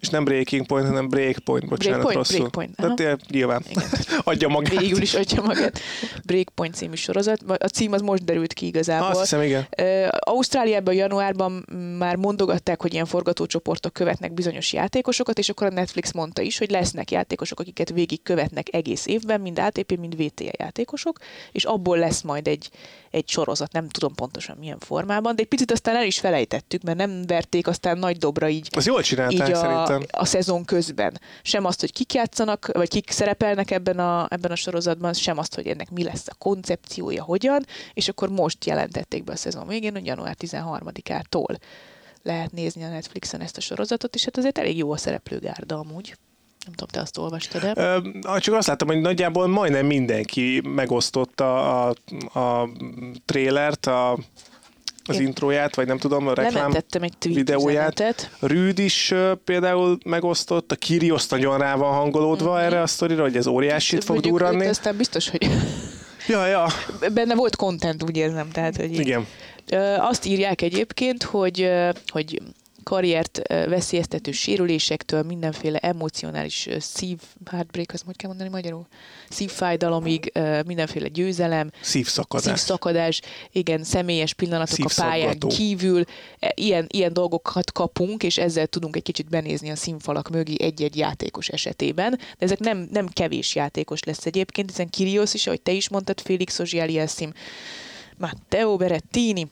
[0.00, 2.36] és nem breaking point, hanem breakpoint, bocsánat, breakpoint, rosszul.
[2.38, 3.64] Breakpoint, Tehát nyilván
[4.24, 4.80] adja magát.
[4.80, 5.80] Végül is adja magát.
[6.24, 7.42] Breakpoint című sorozat.
[7.42, 9.08] A cím az most derült ki igazából.
[9.08, 9.68] Azt hiszem, igen.
[9.80, 11.66] Uh, Ausztráliában januárban
[11.98, 16.70] már mondogatták, hogy ilyen forgatócsoportok követnek bizonyos játékosokat, és akkor a Netflix mondta is, hogy
[16.70, 21.18] lesznek játékosok, akiket végig követnek egész évben, mind ATP, mind VTA játékosok,
[21.52, 22.70] és abból lesz majd egy,
[23.10, 26.98] egy sorozat, nem tudom pontosan milyen formában, de egy picit aztán el is felejtettük, mert
[26.98, 28.68] nem verték aztán nagy dobra így.
[28.76, 29.87] Az jól csinálták így a, szerintem.
[30.10, 31.20] A szezon közben.
[31.42, 35.54] Sem azt, hogy kik játszanak, vagy kik szerepelnek ebben a, ebben a sorozatban, sem azt,
[35.54, 39.92] hogy ennek mi lesz a koncepciója, hogyan, és akkor most jelentették be a szezon végén,
[39.92, 41.58] hogy január 13-ától
[42.22, 46.16] lehet nézni a Netflixen ezt a sorozatot, és hát azért elég jó a szereplőgárda amúgy.
[46.64, 48.02] Nem tudom, te azt olvastad e
[48.38, 51.94] Csak azt láttam, hogy nagyjából majdnem mindenki megosztotta a,
[52.38, 52.68] a
[53.24, 54.18] trélert, a
[55.08, 58.30] az intróját, vagy nem tudom, a reklám egy videóját.
[58.40, 62.64] Rűd is uh, például megosztott, a Kirios nagyon rá van hangolódva mm-hmm.
[62.64, 64.66] erre a sztorira, hogy ez óriásit fog durranni.
[64.66, 65.48] Aztán biztos, hogy
[66.28, 66.66] ja, ja.
[67.12, 68.50] benne volt content, úgy érzem.
[68.50, 69.26] Tehát, hogy Igen.
[69.98, 71.70] Azt írják egyébként, hogy,
[72.06, 72.42] hogy
[72.88, 77.18] karriert veszélyeztető sérülésektől, mindenféle emocionális szív,
[77.50, 78.86] heartbreak, az hogy kell mondani magyarul?
[79.28, 80.32] Szívfájdalomig,
[80.66, 81.70] mindenféle győzelem.
[81.80, 82.44] Szívszakadás.
[82.44, 83.20] Szívszakadás,
[83.52, 86.04] igen, személyes pillanatok a pályán kívül.
[86.38, 90.96] E, ilyen, ilyen dolgokat kapunk, és ezzel tudunk egy kicsit benézni a színfalak mögé egy-egy
[90.96, 92.10] játékos esetében.
[92.10, 96.20] De ezek nem, nem kevés játékos lesz egyébként, hiszen Kirios is, ahogy te is mondtad,
[96.20, 97.32] Félix Ozsiálielszim,
[98.18, 99.46] Matteo Berettini,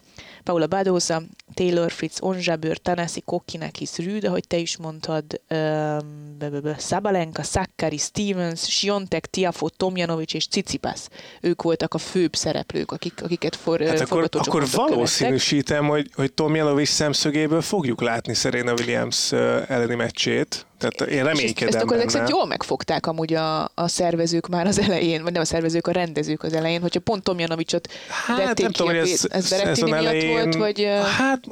[0.46, 1.22] Paula Badosa,
[1.54, 6.36] Taylor Fritz, Onzsabőr, Tanasi, Kokinakis, Rüd, ahogy te is mondtad, um,
[6.76, 11.00] Szabalenka, Sakkari, Stevens, Siontek, Tiafo, Tomjanovics és Cicipas.
[11.40, 16.88] Ők voltak a főbb szereplők, akik, akiket for, hát akkor, akkor valószínűsítem, hogy, hogy Tomjanovics
[16.88, 20.66] szemszögéből fogjuk látni Serena Williams elleni meccsét.
[20.78, 24.78] Tehát én reménykedem ezt, ezt akkor ezek jól megfogták amúgy a, a szervezők már az
[24.78, 27.88] elején, vagy nem a szervezők, a rendezők az elején, hogyha pont Tomjanovicsot
[28.26, 30.88] hát, vették nem ki, tudom, hogy ez, ez Berettini miatt elején, volt, vagy...
[31.18, 31.44] Hát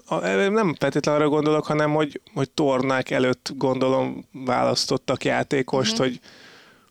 [0.50, 6.06] nem feltétlenül arra gondolok, hanem hogy, hogy tornák előtt gondolom választottak játékost, uh-huh.
[6.06, 6.20] hogy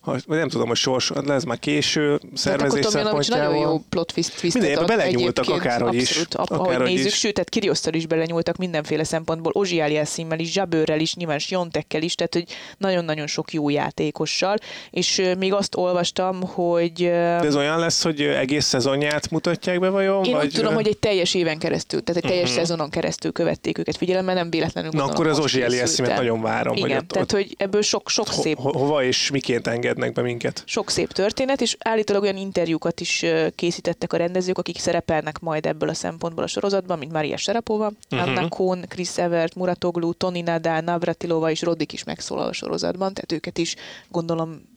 [0.04, 3.54] vagy nem tudom, hogy sors, ez már késő szervezés szempontjából.
[3.54, 6.10] nagyon jó plot twist Minden belenyúltak akárhogy is.
[6.10, 7.18] Abszolút, akárhogy ahogy nézzük, is.
[7.18, 12.16] sőt, tehát Kiriosztal is belenyúltak mindenféle szempontból, Ozsi színmel is, Zsabőrrel is, nyilván Siontekkel is,
[12.16, 12.46] tehát hogy
[12.78, 14.56] nagyon-nagyon sok jó játékossal,
[14.89, 16.94] és még azt olvastam, hogy...
[17.04, 20.24] De ez olyan lesz, hogy egész szezonját mutatják be vajon?
[20.24, 20.46] Én vagy...
[20.46, 22.66] úgy tudom, hogy egy teljes éven keresztül, tehát egy teljes uh-huh.
[22.66, 26.76] szezonon keresztül követték őket figyelemmel, nem véletlenül Na akkor az Ozsi Eliassimet nagyon várom.
[26.76, 28.58] Igen, hogy ott, tehát hogy ebből sok, sok szép...
[28.58, 30.64] Ho- hova és miként enged engednek be minket.
[30.66, 33.26] Sok szép történet, és állítólag olyan interjúkat is
[33.56, 38.28] készítettek a rendezők, akik szerepelnek majd ebből a szempontból a sorozatban, mint Maria Sharapova, uh-huh.
[38.28, 43.32] Anna Kohn, Chris Evert, Muratoglu, Toni Nadal, Navratilova és Rodik is megszólal a sorozatban, tehát
[43.32, 43.76] őket is
[44.10, 44.72] gondolom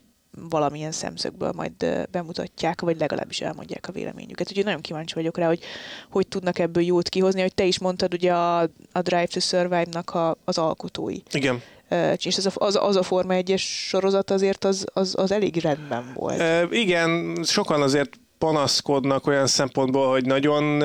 [0.49, 4.49] valamilyen szemszögből majd bemutatják, vagy legalábbis elmondják a véleményüket.
[4.49, 5.61] Úgyhogy nagyon kíváncsi vagyok rá, hogy
[6.11, 7.41] hogy tudnak ebből jót kihozni.
[7.41, 8.61] Hogy te is mondtad, ugye a,
[8.93, 11.17] a Drive to Survive-nak a, az alkotói.
[11.33, 11.63] Igen
[12.16, 16.12] és az a, az, az a Forma 1-es sorozat azért az, az, az elég rendben
[16.14, 16.40] volt.
[16.40, 20.85] E, igen, sokan azért panaszkodnak olyan szempontból, hogy nagyon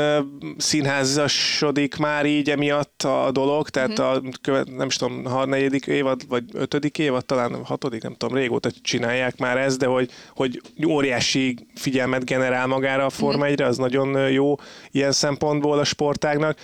[0.58, 4.58] színházasodik már így emiatt a dolog, tehát uh-huh.
[4.58, 8.70] a nem is tudom, a negyedik évad, vagy ötödik évad, talán hatodik, nem tudom, régóta
[8.82, 13.52] csinálják már ezt, de hogy, hogy óriási figyelmet generál magára a Forma uh-huh.
[13.52, 14.56] 1 az nagyon jó
[14.92, 16.58] ilyen szempontból a sportágnak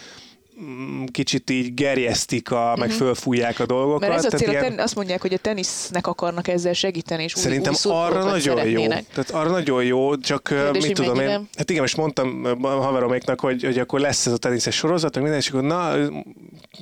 [1.11, 2.97] kicsit így gerjesztik, a, meg Mhm.
[2.97, 4.09] fölfújják a dolgokat.
[4.09, 7.41] Mert ez a cél, ilyen- azt mondják, hogy a tenisznek akarnak ezzel segíteni, és új,
[7.41, 8.87] Szerintem új arra szurkolókat nagyon jó.
[8.87, 11.33] Tehát arra nagyon jó, csak Kérdés, mit tudom mennyire?
[11.33, 11.49] én.
[11.57, 15.39] Hát igen, most mondtam haveroméknak, hogy, hogy akkor lesz ez a teniszes sorozat, meg minden,
[15.41, 15.93] és akkor na,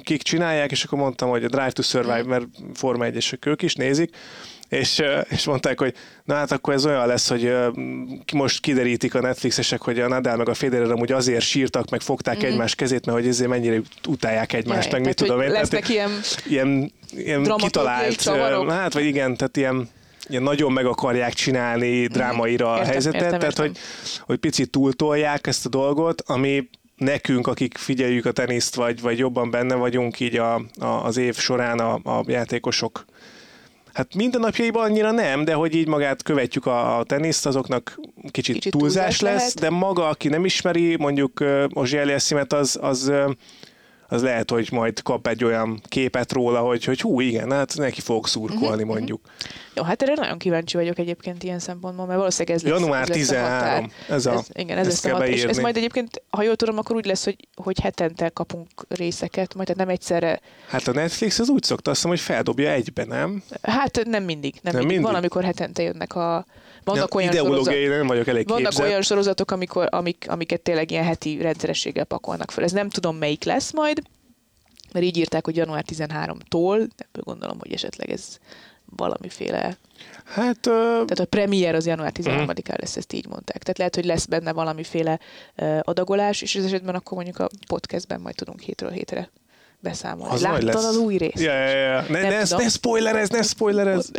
[0.03, 2.29] kik csinálják, és akkor mondtam, hogy a Drive to Survive, Mhm.
[2.29, 4.15] mert Forma 1 ők is nézik,
[4.69, 7.53] és, és mondták, hogy na hát akkor ez olyan lesz, hogy
[8.33, 12.37] most kiderítik a Netflixesek, hogy a Nadal meg a Federer amúgy azért sírtak, meg fogták
[12.37, 12.45] Mhm.
[12.45, 15.49] egymás kezét, mert hogy ezért mennyire utálják egymást, Jaj, meg mit tudom én.
[15.51, 16.09] Lesznek ilyen
[16.47, 18.71] ilyen, ilyen kitalált, csavarok?
[18.71, 19.89] hát vagy igen, tehát ilyen,
[20.27, 22.79] ilyen nagyon meg akarják csinálni drámaira a Mhm.
[22.79, 23.65] Értem, helyzetet, értem, tehát értem.
[23.65, 23.77] Hogy,
[24.25, 29.51] hogy picit túltolják ezt a dolgot, ami nekünk, akik figyeljük a teniszt, vagy, vagy jobban
[29.51, 33.05] benne vagyunk így a, a, az év során a, a játékosok
[33.95, 37.99] Hát mindennapjaiban annyira nem, de hogy így magát követjük a, a teniszt, azoknak
[38.31, 39.59] kicsit, Kicsit túlzás, túlzás lesz, lehet.
[39.59, 43.11] de maga, aki nem ismeri, mondjuk Ozsi Eliassimet, az, az,
[44.07, 48.01] az lehet, hogy majd kap egy olyan képet róla, hogy, hogy hú, igen, hát neki
[48.01, 49.21] fogok szurkolni Mhm, mondjuk.
[49.75, 53.15] Jó, hát erre nagyon kíváncsi vagyok egyébként ilyen szempontból, mert valószínűleg ez lesz, Január ez
[53.17, 53.59] lesz a határ.
[53.59, 55.29] 13, ez a, Ez, igen, ez lesz a határ.
[55.29, 59.53] És ez majd egyébként, ha jól tudom, akkor úgy lesz, hogy, hogy hetente kapunk részeket,
[59.53, 63.03] majd tehát nem egyszerre, Hát a Netflix az úgy szokta, azt hiszem, hogy feldobja egybe,
[63.03, 63.43] nem?
[63.61, 64.87] hát nem mindig, nem, nem mindig.
[64.87, 65.05] mindig?
[65.05, 66.45] Van, amikor hetente jönnek a,
[66.85, 68.85] vannak Ja, olyan Ideológiai nem vagyok elég vannak képzett.
[68.87, 72.63] olyan sorozatok, amikor, amik, amiket tényleg ilyen heti rendszerességgel pakolnak fel.
[72.63, 74.01] Ez nem tudom, melyik lesz majd,
[74.93, 78.37] mert így írták, hogy január 13-tól, ebből gondolom, hogy esetleg ez
[78.95, 79.77] valamiféle
[80.25, 82.27] Hát, ö, Tehát a premier az január Mhm.
[82.29, 83.57] 13-án lesz, ezt így mondták.
[83.61, 85.19] Tehát lehet, hogy lesz benne valamiféle
[85.57, 89.29] uh, adagolás, és ez esetben akkor mondjuk a podcastben majd tudunk hétről hétre
[89.85, 90.33] beszámolni.
[90.33, 90.85] Az Láttad lesz.
[90.85, 91.39] az új részt?
[91.39, 92.01] ja, ja, ja.
[92.01, 92.63] Ne, Nem ne, tudom.
[92.63, 94.11] ne spoilerez, ne spoilerez.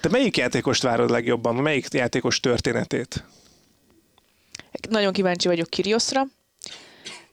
[0.00, 1.54] Te melyik játékost várod legjobban?
[1.54, 3.24] Melyik játékos történetét?
[4.88, 6.26] Nagyon kíváncsi vagyok Kiriosra.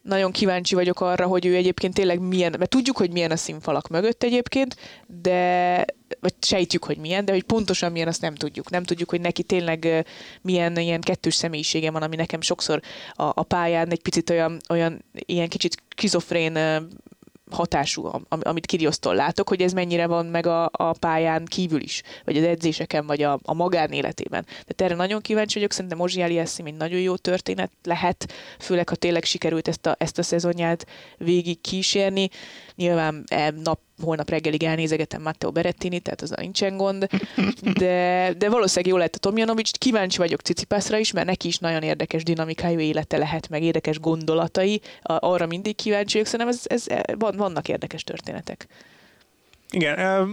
[0.01, 3.87] Nagyon kíváncsi vagyok arra, hogy ő egyébként tényleg milyen, mert tudjuk, hogy milyen a színfalak
[3.87, 4.75] mögött egyébként,
[5.21, 5.85] de
[6.19, 8.69] vagy sejtjük, hogy milyen, de hogy pontosan milyen, azt nem tudjuk.
[8.69, 10.05] Nem tudjuk, hogy neki tényleg
[10.41, 12.81] milyen ilyen kettős személyisége van, ami nekem sokszor
[13.13, 16.57] a, a pályán egy picit olyan, olyan ilyen kicsit kizofrén
[17.53, 22.01] hatású, am- amit Kiriosztól látok, hogy ez mennyire van meg a, a pályán kívül is,
[22.25, 24.43] vagy az edzéseken, vagy a, a magánéletében.
[24.45, 28.95] Tehát erre nagyon kíváncsi vagyok, szerintem Ozsi Eliassim egy nagyon jó történet lehet, főleg ha
[28.95, 30.85] tényleg sikerült ezt a, ezt a szezonját
[31.17, 32.29] végig kísérni.
[32.75, 37.07] Nyilván e, nap, holnap reggelig elnézegetem Matteo Berettini, tehát az nincsen gond,
[37.79, 39.71] de, de valószínűleg jó lett a Tomjanovics.
[39.71, 44.81] Kíváncsi vagyok Cicipászra is, mert neki is nagyon érdekes dinamikájú élete lehet, meg érdekes gondolatai.
[45.03, 48.67] Arra mindig kíváncsi vagyok, szerintem ez, ez, van, vannak érdekes történetek.
[49.69, 50.27] Igen,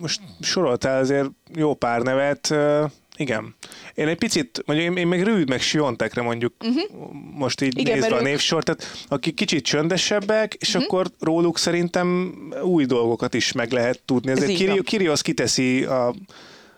[0.00, 2.84] most soroltál azért jó pár nevet, ö,
[3.16, 3.54] igen.
[3.94, 7.12] Én egy picit, mondjuk én, én meg Rüd, meg Siontekre mondjuk uh-huh.
[7.34, 7.78] most így.
[7.78, 10.84] Igen, nézve a névsort, tehát akik kicsit csöndesebbek, és uh-huh.
[10.84, 14.30] akkor róluk szerintem új dolgokat is meg lehet tudni.
[14.30, 14.82] Ez Ezért így Kiri.
[14.82, 16.14] Kirios kiteszi a,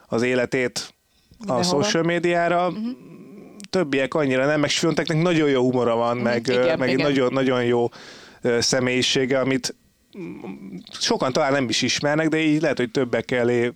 [0.07, 0.95] az életét
[1.39, 1.83] a Mindenhova.
[1.83, 2.87] social médiára, uh-huh.
[3.71, 6.23] többiek annyira nem, meg Sionteknek nagyon jó humora van, uh-huh.
[6.23, 7.07] meg, Igen, meg igen.
[7.07, 7.89] nagyon, nagyon jó
[8.59, 9.75] személyisége, amit
[11.01, 13.73] sokan talán nem is ismernek, de így lehet, hogy többek elé,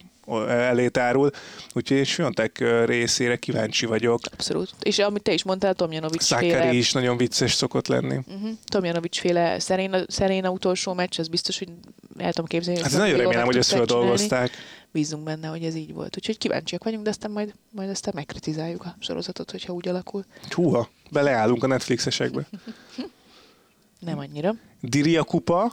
[0.49, 1.31] elé tárul.
[1.73, 4.21] Úgyhogy én Sviontek részére kíváncsi vagyok.
[4.33, 4.75] Abszolút.
[4.83, 8.17] És amit te is mondtál, Tomjanovics féle, Szákeri is nagyon vicces szokott lenni.
[8.17, 11.69] uh-huh, Tomjanovics féle Szeréna, Szeréna utolsó meccs, az biztos, hogy
[12.17, 12.81] el tudom képzelni.
[12.83, 14.51] Hát nagyon remélem, hogy ezt feldolgozták.
[14.93, 16.17] Bízunk benne, hogy ez így volt.
[16.17, 20.25] Úgyhogy kíváncsiak vagyunk, de aztán majd, majd aztán megkritizáljuk a sorozatot, hogyha úgy alakul.
[20.51, 22.49] Húha, beleállunk a Netflixesekbe.
[24.01, 24.55] Nem annyira.
[24.81, 25.73] Diria kupa,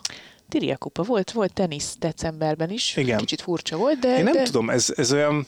[0.50, 2.96] Tiria kupa volt, volt tenisz decemberben is.
[2.98, 3.18] Igen.
[3.18, 4.18] Kicsit furcsa volt, de...
[4.18, 4.44] én nem de...
[4.44, 5.48] tudom, ez, ez olyan,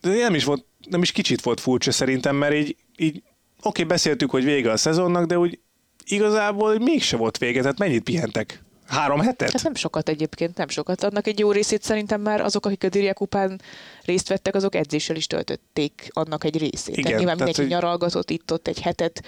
[0.00, 3.22] de nem is volt, nem is kicsit volt furcsa szerintem, mert így, így
[3.62, 5.58] oké, beszéltük, hogy vége a szezonnak, de úgy
[6.06, 8.64] igazából mégse volt vége, tehát mennyit pihentek?
[8.86, 9.50] Három hetet?
[9.50, 11.02] Hát nem sokat egyébként, nem sokat.
[11.02, 13.60] Annak egy jó részét szerintem már azok, akik a Dirja kupán
[14.04, 16.96] részt vettek, azok edzéssel is töltötték annak egy részét.
[16.96, 19.24] Igen, tehát nyilván tehát, mindenki hogy- nyaralgatott itt-ott egy hetet,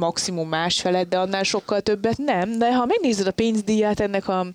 [0.00, 2.58] maximum másfelet, de annál sokkal többet nem.
[2.58, 4.46] De ha megnézed a pénzdíját ennek a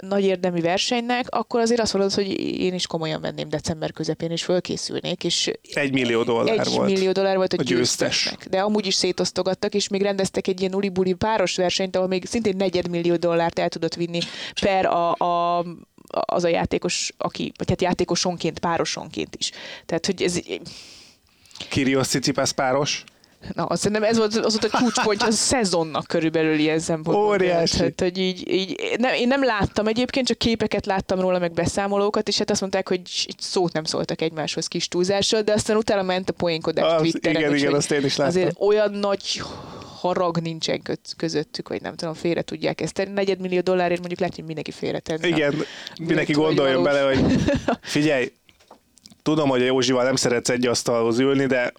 [0.00, 4.44] nagy érdemi versenynek, akkor azért azt mondod, hogy én is komolyan venném december közepén, és
[4.44, 6.90] fölkészülnék, és Egy millió dollár egy volt.
[6.90, 7.78] millió dollár volt a, A győztes.
[8.22, 8.48] győztesnek.
[8.48, 12.56] De amúgy is szétosztogattak, és még rendeztek egy ilyen ulibuli páros versenyt, ahol még szintén
[12.56, 14.20] negyedmillió dollárt el tudott vinni
[14.60, 15.64] per a, a
[16.12, 19.50] az a játékos, aki, vagy hát játékosonként, párosonként is.
[19.86, 20.40] Tehát, hogy ez,
[21.68, 23.04] Kirios Cicipász páros.
[23.54, 27.26] Na, azt szerintem ez volt, az volt a csúcspontja a szezonnak körülbelül ilyen szempontból.
[27.26, 27.76] Óriási.
[27.76, 32.28] Tehát, hogy így, így nem, én nem láttam egyébként, csak képeket láttam róla, meg beszámolókat,
[32.28, 33.00] és hát azt mondták, hogy
[33.38, 37.30] szót nem szóltak egymáshoz kis túlzással, de aztán utána ment a poénkodás Az, Twitteren.
[37.30, 38.36] igen, igen, úgyhogy azt én is láttam.
[38.36, 39.42] Azért olyan nagy
[40.00, 43.12] harag nincsen köz- közöttük, vagy nem tudom, félre tudják ezt tenni.
[43.12, 45.26] Negyedmillió dollárért mondjuk lehet, hogy mindenki félre tenni.
[45.28, 45.54] Igen,
[46.00, 46.98] mindenki gondoljon valós.
[46.98, 47.40] bele, hogy
[47.82, 48.32] figyelj,
[49.22, 51.72] tudom, hogy a Józsival nem szeretsz egy asztalhoz ülni, de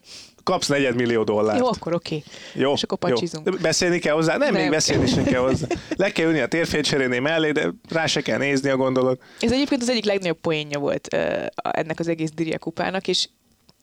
[0.44, 1.60] kapsz negyedmillió dollárt.
[1.60, 2.24] Jó, akkor oké.
[2.54, 3.16] Jó, És akkor jó.
[3.16, 3.60] pacsizunk.
[3.62, 4.38] Beszélni kell hozzá?
[4.38, 5.68] Nem, Nem még beszélni sem kell hozzá.
[5.96, 9.22] Le kell ülni a térfélcseréné mellé, de rá se kell nézni a gondolat.
[9.40, 13.28] Ez egyébként az egyik legnagyobb poénja volt uh, ennek az egész Dirje kupának, és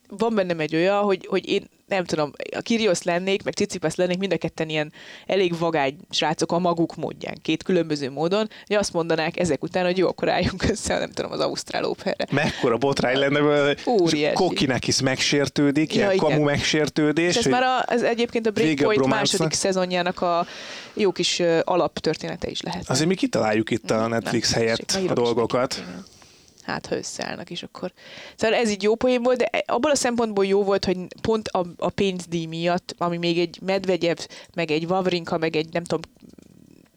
[0.09, 4.18] van bennem egy olyan, hogy, hogy én nem tudom, a Kyrgios lennék, meg Cicipesz lennék,
[4.18, 4.92] mind a ketten ilyen
[5.27, 9.99] elég vagány srácok a maguk módján, két különböző módon, hogy azt mondanák ezek után, hogy
[9.99, 12.27] jó, akkor álljunk össze, nem tudom, az Ausztrál Operre.
[12.31, 14.35] Mekkora botrány lenne és Óriási.
[14.35, 16.25] Kokinek is megsértődik, Ja, ilyen igen.
[16.29, 17.37] kamu És megsértődés.
[17.37, 20.47] ez hogy- már a, ez egyébként a Breakpoint második szezonjának a
[20.94, 22.90] jó kis alaptörténete is lehet.
[22.90, 25.75] Azért mi kitaláljuk itt a Netflix Nem, helyett a is dolgokat.
[25.75, 26.05] Igen.
[26.69, 27.93] Hát, ha összeállnak is, akkor...
[28.37, 31.67] Szóval ez így jó poén volt, de abból a szempontból jó volt, hogy pont a,
[31.77, 34.17] a pénzdíj miatt, ami még egy Medvegyev,
[34.55, 36.01] meg egy Wawrinka, meg egy nem tudom,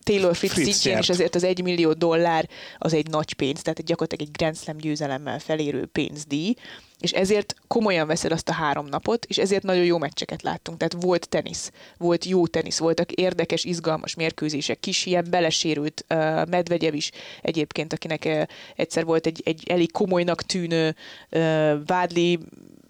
[0.04, 3.80] Taylor Fritz, Fritz szintjén is azért az egy millió dollár az egy nagy pénz, tehát
[3.80, 6.54] egy gyakorlatilag egy Grand Slam győzelemmel felérő pénzdíj,
[7.02, 10.78] és ezért komolyan veszed azt a három napot, és ezért nagyon jó meccseket láttunk.
[10.78, 16.94] Tehát volt tenisz, volt jó tenisz, voltak érdekes, izgalmas mérkőzések, kis ilyen belesérült uh, Medvegyev
[16.94, 17.12] is
[17.42, 18.42] egyébként, akinek uh,
[18.76, 20.96] egyszer volt egy, egy elég komolynak tűnő
[21.32, 22.40] uh, vádli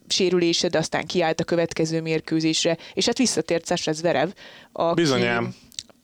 [0.07, 4.29] sérülése, de aztán kiállt a következő mérkőzésre, és hát visszatért Sasha Zverev,
[4.71, 5.55] aki, Bizonyám.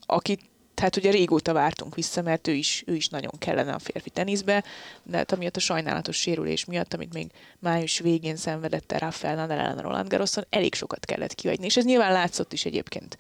[0.05, 0.37] aki
[0.79, 4.63] hát ugye régóta vártunk vissza, mert ő is, ő is nagyon kellene a férfi teniszbe,
[5.03, 9.59] de hát amiatt a sajnálatos sérülés miatt, amit még május végén szenvedett el Rafael Nadal
[9.59, 13.17] ellen a Roland Garroson, elég sokat kellett kihagyni, és ez nyilván látszott is egyébként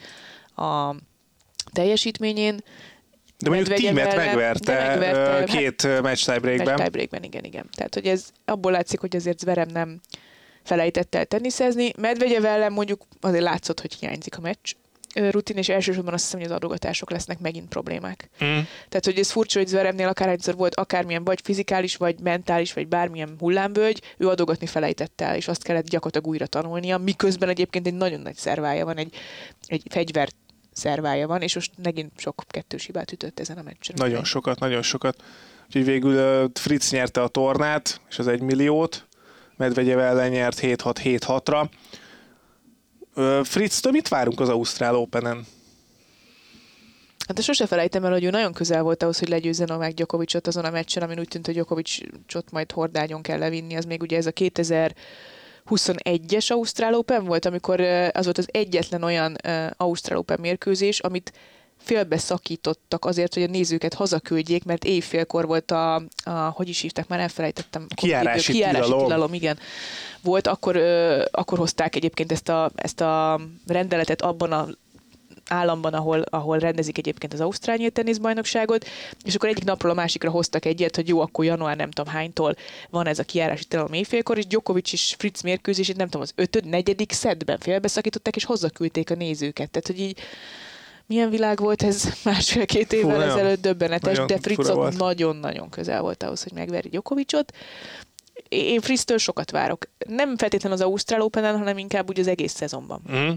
[0.55, 0.95] a
[1.71, 2.59] teljesítményén,
[3.37, 6.65] De mondjuk tímet megverte, de megverte, hát- két ö, match tiebreakben.
[6.65, 7.69] Match tiebreakben, igen, igen.
[7.75, 10.01] Tehát, hogy ez abból látszik, hogy azért Zverem nem
[10.63, 11.91] felejtett el teniszezni.
[11.97, 14.73] Medvegyev ellen mondjuk azért látszott, hogy hiányzik a meccs
[15.29, 18.29] rutin, és elsősorban azt hiszem, hogy az adogatások lesznek megint problémák.
[18.43, 18.59] Mm.
[18.89, 23.35] Tehát, hogy ez furcsa, hogy Zverevnél akárhányszor volt akármilyen vagy fizikális, vagy mentális, vagy bármilyen
[23.39, 28.19] hullámvölgy, ő adogatni felejtett el, és azt kellett gyakorlatilag újra tanulnia, miközben egyébként egy nagyon
[28.19, 29.15] nagy szervája van, egy,
[29.67, 30.29] egy fegyver
[30.71, 33.95] szervája van, és most megint sok kettős hibát ütött ezen a meccsen.
[33.99, 35.23] Nagyon sokat, nagyon sokat.
[35.65, 39.05] Úgyhogy végül ö, Fritz nyerte a tornát, és az egy milliót.
[39.55, 41.69] Medvegyev ellen nyert 7-6-7-6-ra.
[43.17, 45.45] Ö, Fritz-től mit várunk az Ausztrál Open-en?
[47.27, 50.65] Hát sose felejtem el, hogy ő nagyon közel volt ahhoz, hogy legyőzze Novák Gyokovicsot azon
[50.65, 53.75] a meccsen, amin úgy tűnt, hogy Gyokovicsot majd hordányon kell levinni.
[53.75, 57.79] Az még ugye ez a 2021-es Ausztrál Open volt, amikor
[58.11, 59.35] az volt az egyetlen olyan
[59.77, 61.33] Ausztrál Open mérkőzés, amit
[61.77, 67.07] félbe szakítottak azért, hogy a nézőket hazaküldjék, mert éjfélkor volt a, a hogy is hívták,
[67.07, 67.85] már elfelejtettem.
[67.89, 69.05] a Kijárási kijárási tilalom.
[69.05, 69.59] tilalom, igen.
[70.21, 74.67] Volt, akkor, ö, akkor hozták egyébként ezt a, ezt a rendeletet abban a
[75.49, 78.85] államban, ahol, ahol rendezik egyébként az Ausztrál teniszbajnokságot,
[79.23, 82.55] és akkor egyik napról a másikra hoztak egyet, hogy jó, akkor január nem tudom hánytól
[82.89, 86.65] van ez a kijárási tilalom éjfélkor, és Djokovic és Fritz mérkőzését nem tudom, az ötöd,
[86.65, 89.69] negyedik szedben félbeszakították, és hozzaküldték a nézőket.
[89.69, 90.19] Tehát, hogy így
[91.07, 94.97] milyen világ volt ez másfél-két évvel nagyon- ezelőtt döbbenetes, nagyon de Fritz fura ott volt.
[94.97, 97.53] nagyon-nagyon közel volt ahhoz, hogy megveri Djokovicot.
[98.49, 99.89] Én Fritztől sokat várok.
[100.07, 103.01] Nem feltétlenül az Ausztrál Open-en, hanem inkább úgy az egész szezonban.
[103.11, 103.29] Mm.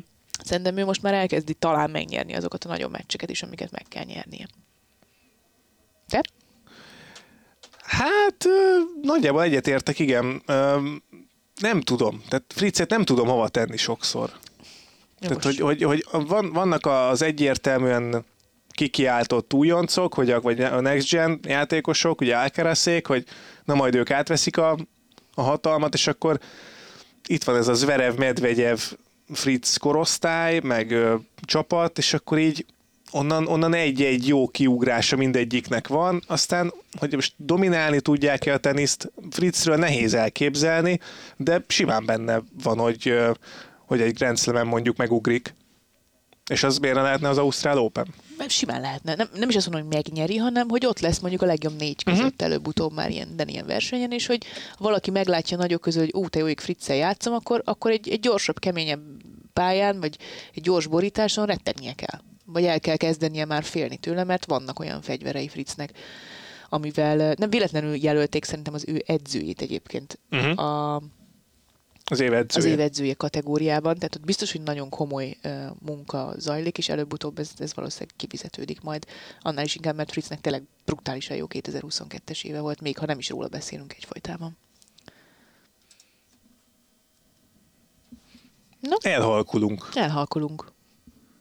[0.45, 4.05] Szerintem ő most már elkezdi talán megnyerni azokat a nagyon meccseket is, amiket meg kell
[4.05, 4.49] nyernie.
[6.09, 6.23] Te?
[7.83, 8.47] Hát
[9.03, 10.43] nagyjából egyetértek, igen.
[11.61, 12.23] Nem tudom.
[12.29, 14.31] Tehát Fritzet nem tudom hova tenni sokszor.
[15.21, 18.25] Tehát, hogy, hogy, hogy van, vannak az egyértelműen
[18.71, 23.25] kikiáltott újoncok, hogy a, vagy a Next Gen játékosok, ugye Alcarazék, hogy
[23.65, 24.77] na majd ők átveszik a,
[25.35, 26.39] a hatalmat, és akkor
[27.27, 28.79] itt van ez a Zverev, Medvegyev,
[29.33, 32.67] Fritz korosztály, meg ö, csapat, és akkor így
[33.11, 39.77] onnan, onnan egy-egy jó kiugrása mindegyiknek van, aztán, hogy most dominálni tudják-e a teniszt, Fritzről
[39.77, 41.01] nehéz elképzelni,
[41.37, 43.15] de simán benne van, hogy,
[43.91, 45.55] hogy egy Grand Slam-en mondjuk megugrik.
[46.51, 48.15] És az miért ne lehetne az Ausztrál Open?
[48.39, 49.15] Mert simán lehetne.
[49.15, 52.05] Nem, nem is azt mondom, hogy megnyeri, hanem hogy ott lesz mondjuk a legjobb négy
[52.05, 52.47] között uh-huh.
[52.47, 54.45] előbb-utóbb már ilyen, de ilyen versenyen, és hogy
[54.79, 58.59] valaki meglátja nagyok közül, hogy ú, te jóik Fritzel játszom, akkor, akkor egy, egy gyorsabb,
[58.59, 59.03] keményebb
[59.53, 60.17] pályán, vagy
[60.55, 62.21] egy gyors borításon rettegnie kell.
[62.45, 65.93] Vagy el kell kezdenie már félni tőle, mert vannak olyan fegyverei Fritznek,
[66.69, 70.59] amivel nem véletlenül jelölték szerintem az ő edzőjét egyébként Uh-huh.
[70.59, 71.03] a,
[72.11, 72.69] Az év az edzője.
[72.73, 77.75] évedzője kategóriában, tehát ott biztos, hogy nagyon komoly uh, munka zajlik, és előbb-utóbb ez, ez
[77.75, 79.07] valószínűleg kifizetődik majd.
[79.41, 83.29] Annál is inkább, mert Fritznek tényleg brutálisan jó 2022-es éve volt, még ha nem is
[83.29, 84.57] róla beszélünk egyfolytában.
[89.01, 89.89] Elhalkulunk.
[89.95, 90.73] Elhalkulunk.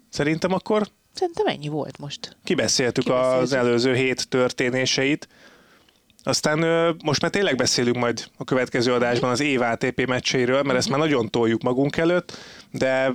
[0.10, 2.38] Szerintem akkor Szerintem ennyi volt most.
[2.44, 3.42] kibeszéltük, Kibeszéltük.
[3.42, 5.28] az előző hét történéseit.
[6.30, 6.60] Aztán
[7.04, 11.00] most már tényleg beszélünk majd a következő adásban az év ATP meccseiről, mert ezt már
[11.00, 12.38] nagyon toljuk magunk előtt,
[12.72, 13.14] de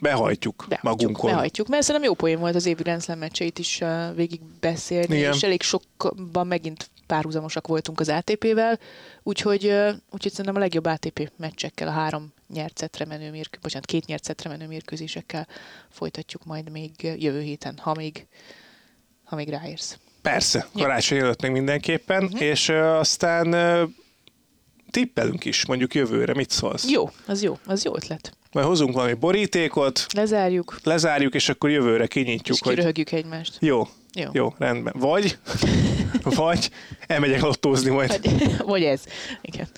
[0.00, 1.30] behajtjuk, Behajtjuk, magunkon.
[1.30, 3.82] behajtjuk, mert szerintem jó poén volt az évi Grand Slam meccseit is
[4.14, 5.32] végig beszélni, Igen.
[5.32, 8.78] és elég sokban megint párhuzamosak voltunk az ATP-vel,
[9.22, 9.64] úgyhogy,
[10.10, 14.24] úgyhogy szerintem a legjobb ATP meccsekkel, a három nyert szettre menő mérkő, bocsánat, két nyert
[14.24, 15.46] szettre menő mérkőzésekkel
[15.90, 18.26] folytatjuk majd még jövő héten, ha még,
[19.24, 19.98] ha még ráérsz.
[20.32, 22.36] Persze, karácsony előtt még mindenképpen, Mhm.
[22.42, 23.84] és ö, aztán ö,
[24.90, 26.88] tippelünk is, mondjuk jövőre, mit szólsz?
[26.90, 28.36] Jó, az jó, az jó ötlet.
[28.52, 33.56] Majd hozunk valami borítékot, Lezárjuk, lezárjuk, és akkor jövőre és kinyitjuk, hogy kiröhögjük egymást.
[33.60, 34.28] jó, Jó.
[34.32, 34.94] jó, rendben.
[34.98, 35.38] Vagy,
[36.22, 36.70] vagy
[37.06, 38.20] elmegyek lottózni majd.
[38.22, 39.00] Vagy, vagy ez.
[39.40, 39.68] Igen.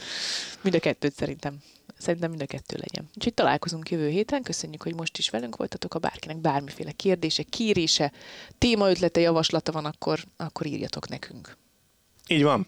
[0.60, 1.56] Mind a kettőt szerintem.
[1.98, 3.10] Szerintem mind a kettő legyen.
[3.16, 4.42] Úgyhogy találkozunk jövő héten.
[4.42, 5.92] Köszönjük, hogy most is velünk voltatok.
[5.92, 8.12] Ha bárkinek bármiféle kérdése, kérése,
[8.58, 11.56] témaötlete, javaslata van, akkor, akkor írjatok nekünk.
[12.28, 12.66] Így van.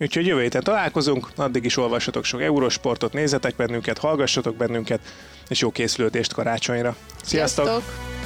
[0.00, 5.00] Úgyhogy jövő héten találkozunk, addig is olvassatok sok Eurosportot, nézzetek bennünket, hallgassatok bennünket,
[5.48, 6.96] és jó készülődést karácsonyra.
[7.22, 7.66] Sziasztok!
[7.66, 8.17] Sziasztok!